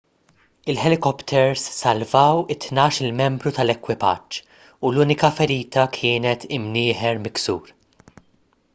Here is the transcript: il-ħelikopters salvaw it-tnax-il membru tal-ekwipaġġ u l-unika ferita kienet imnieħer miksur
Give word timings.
il-ħelikopters 0.71 1.65
salvaw 1.73 2.41
it-tnax-il 2.55 3.13
membru 3.21 3.53
tal-ekwipaġġ 3.59 4.41
u 4.43 4.93
l-unika 4.95 5.33
ferita 5.41 5.87
kienet 6.01 6.51
imnieħer 6.61 7.25
miksur 7.29 7.75